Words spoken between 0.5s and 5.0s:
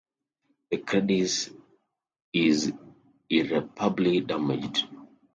Her credit is irreparably damaged.